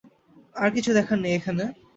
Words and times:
আর 0.55 0.69
কিছু 0.75 0.91
দেখার 0.97 1.17
নেই 1.23 1.33
এখানে? 1.39 1.63